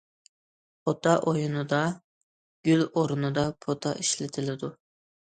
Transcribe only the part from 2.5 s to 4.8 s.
گۈل ئورنىدا پوتا ئىشلىتىلىدۇ.